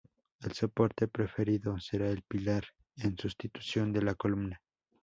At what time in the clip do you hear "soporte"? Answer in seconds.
0.53-1.07